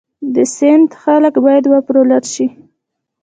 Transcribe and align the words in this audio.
د 0.33 0.35
سند 0.55 0.89
خلک 1.03 1.33
باید 1.45 1.65
وپارول 1.71 2.11
شي. 2.33 2.47